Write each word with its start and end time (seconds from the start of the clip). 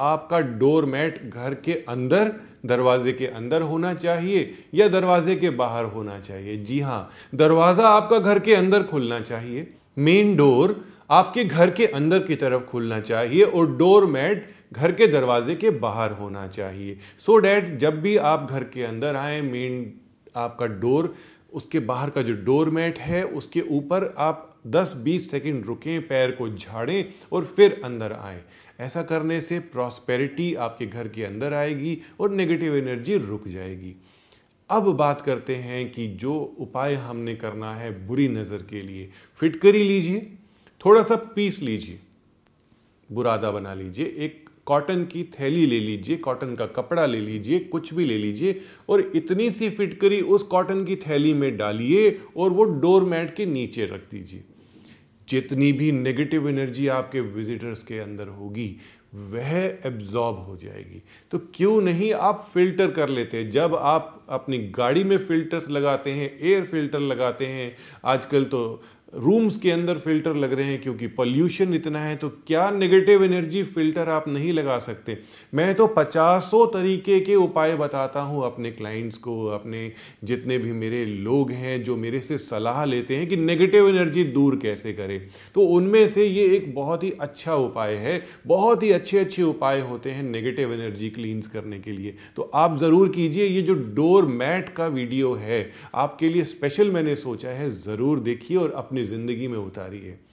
आपका 0.00 0.40
door 0.40 0.84
mat 0.84 1.18
घर 1.30 1.54
के 1.54 1.72
अंदर, 1.88 2.32
दरवाजे 2.66 3.12
के 3.12 3.26
अंदर 3.26 3.62
होना 3.62 3.92
चाहिए 3.94 4.54
या 4.74 4.88
दरवाजे 4.88 5.36
के 5.36 5.50
बाहर 5.50 5.84
होना 5.84 6.18
चाहिए? 6.20 6.56
जी 6.56 6.80
हाँ 6.80 7.10
दरवाज़ा 7.34 7.88
आपका 7.88 8.18
घर 8.18 8.38
के 8.38 8.54
अंदर 8.54 8.82
खुलना 8.82 9.20
चाहिए। 9.20 9.66
मेन 9.98 10.34
डोर 10.36 10.84
आपके 11.10 11.44
घर 11.44 11.70
के 11.70 11.86
अंदर 11.86 12.18
की 12.18 12.34
तरफ़ 12.36 12.62
खुलना 12.62 13.00
चाहिए 13.00 13.42
और 13.42 13.76
डोर 13.76 14.06
मैट 14.06 14.48
घर 14.72 14.92
के 14.92 15.06
दरवाजे 15.06 15.54
के 15.54 15.70
बाहर 15.70 16.12
होना 16.12 16.46
चाहिए। 16.46 16.98
सो 17.18 17.32
so 17.32 17.42
डैट 17.42 17.76
जब 17.78 18.00
भी 18.00 18.16
आप 18.16 18.46
घर 18.50 18.64
के 18.64 18.84
अंदर 18.84 19.16
आए, 19.16 19.40
मेन 19.40 19.92
आपका 20.36 20.66
डोर, 20.66 21.14
उसके 21.52 21.78
बाहर 21.80 22.10
का 22.10 22.22
जो 22.22 22.34
डोर 22.34 22.70
मैट 22.70 22.98
है, 22.98 23.22
उसके 23.24 23.60
ऊपर 23.60 24.14
आप 24.18 24.49
10-20 24.64 25.30
सेकंड 25.30 25.66
रुकें, 25.66 26.00
पैर 26.08 26.30
को 26.30 26.48
झाड़ें 26.48 27.04
और 27.32 27.44
फिर 27.46 27.80
अंदर 27.84 28.12
आए। 28.12 28.42
ऐसा 28.80 29.02
करने 29.02 29.40
से 29.40 29.58
प्रॉस्पेरिटी 29.60 30.54
आपके 30.56 30.86
घर 30.86 31.08
के 31.08 31.24
अंदर 31.24 31.54
आएगी 31.54 31.96
और 32.20 32.30
नेगेटिव 32.30 32.76
एनर्जी 32.76 33.16
रुक 33.16 33.48
जाएगी। 33.48 33.94
अब 34.70 34.92
बात 34.96 35.20
करते 35.20 35.56
हैं 35.56 35.90
कि 35.92 36.06
जो 36.16 36.34
उपाय 36.58 36.94
हमने 36.96 37.34
करना 37.36 37.74
है 37.74 37.90
बुरी 38.06 38.28
नज़र 38.28 38.62
के 38.70 38.82
लिए 38.82 39.08
फिटकरी 39.38 39.82
लीजिए, 39.84 40.20
थोड़ा 40.80 41.02
सा 41.02 41.16
पीस 41.34 41.60
लीजिए, 41.62 41.98
बुरादा 43.10 43.50
बना 43.50 43.74
लीजिए, 43.74 44.06
एक 44.06 44.48
कॉटन 44.66 45.04
की 45.04 45.22
थैली 45.32 45.64
ले 45.66 45.78
लीजिए 45.80 46.16
कॉटन 46.16 46.54
का 46.54 46.66
कपड़ा 46.66 47.06
ले 47.06 47.20
लीजिए, 47.20 47.58
कुछ 47.60 47.92
भी 47.94 48.04
ले 48.04 48.18
लीजिए 48.18 48.60
और 48.88 49.00
इतनी 49.16 49.50
सी 49.50 49.70
फिटकरी 49.70 50.20
उस 50.20 50.42
कॉटन 50.42 50.84
की 50.84 50.96
थैली 50.98 51.32
में 51.34 51.56
डालिए 51.56 52.10
और 52.36 52.50
वो 52.50 52.64
डोर 52.80 53.04
मैट 53.04 53.34
के 53.34 53.46
नीचे 53.46 53.86
रख 53.86 54.10
दीजिए। 54.10 54.44
जितनी 55.30 55.72
भी 55.72 55.92
नेगेटिव 55.92 56.48
एनर्जी 56.48 56.88
आपके 56.88 57.20
विजिटर्स 57.20 57.82
के 57.82 57.98
अंदर 57.98 58.28
होगी, 58.28 58.76
वह 59.14 59.56
एब्जॉर्ब 59.86 60.36
हो 60.38 60.56
जाएगी। 60.56 61.02
तो 61.30 61.38
क्यों 61.54 61.80
नहीं 61.80 62.12
आप 62.12 62.46
फ़िल्टर 62.54 62.90
कर 62.90 63.08
लेते 63.08 63.36
हैं? 63.36 63.50
जब 63.50 63.74
आप 63.74 64.26
अपनी 64.28 64.58
गाड़ी 64.58 65.04
में 65.04 65.16
फिल्टर्स 65.18 65.68
लगाते 65.70 66.10
हैं 66.10 66.38
एयर 66.40 66.64
फ़िल्टर 66.64 66.98
लगाते 66.98 67.46
हैं, 67.46 67.76
आजकल 68.04 68.44
तो 68.44 68.82
रूम्स 69.12 69.56
के 69.56 69.70
अंदर 69.70 69.98
फ़िल्टर 69.98 70.34
लग 70.34 70.52
रहे 70.52 70.64
हैं 70.64 70.80
क्योंकि 70.82 71.06
पॉल्यूशन 71.08 71.74
इतना 71.74 72.00
है 72.00 72.16
तो 72.16 72.28
क्या 72.46 72.68
नेगेटिव 72.70 73.24
एनर्जी 73.24 73.62
फ़िल्टर 73.64 74.08
आप 74.08 74.28
नहीं 74.28 74.52
लगा 74.52 74.78
सकते? 74.78 75.16
मैं 75.54 75.74
तो 75.74 75.86
पचासों 75.88 76.66
तरीके 76.72 77.18
के 77.20 77.34
उपाय 77.36 77.74
बताता 77.76 78.20
हूँ 78.20 78.44
अपने 78.46 78.70
क्लाइंट्स 78.70 79.16
को, 79.18 79.44
अपने 79.46 79.92
जितने 80.24 80.58
भी 80.58 80.72
मेरे 80.72 81.04
लोग 81.04 81.50
हैं 81.50 81.82
जो 81.84 81.96
मेरे 81.96 82.20
से 82.20 82.38
सलाह 82.38 82.84
लेते 82.84 83.16
हैं 83.16 83.26
कि 83.28 83.36
नेगेटिव 83.36 83.88
एनर्जी 83.88 84.24
दूर 84.26 84.56
कैसे 84.56 84.92
करें। 84.92 85.20
तो 85.54 85.66
उनमें 85.68 86.06
से 86.08 86.26
ये 86.26 86.44
एक 86.56 86.74
बहुत 86.74 87.04
ही 87.04 87.10
अच्छा 87.20 87.54
उपाय 87.56 87.94
है, 87.94 88.20
बहुत 88.46 88.82
ही 88.82 88.90
अच्छे 88.92 89.18
अच्छे 89.18 89.42
उपाय 89.42 89.80
होते 89.80 90.10
हैं 90.10 90.22
नेगेटिव 90.22 90.72
एनर्जी 90.74 91.10
क्लींस 91.10 91.46
करने 91.46 91.78
के 91.80 91.92
लिए। 91.92 92.14
तो 92.36 92.50
आप 92.54 92.78
ज़रूर 92.78 93.08
कीजिए, 93.08 93.46
ये 93.46 93.62
जो 93.62 93.74
डोर 93.74 94.26
मैट 94.26 94.68
का 94.68 94.86
वीडियो 94.88 95.34
है, 95.34 95.70
आपके 95.94 96.28
लिए 96.28 96.44
स्पेशल 96.46 96.90
मैंने 96.90 97.16
सोचा 97.16 97.50
है, 97.50 97.70
ज़रूर 97.72 98.20
देखिए 98.20 98.56
और 98.56 98.72
अपनी 98.72 98.99
अपनी 99.00 99.08
ज़िंदगी 99.08 99.46
में 99.48 99.58
उतारिए 99.58 100.18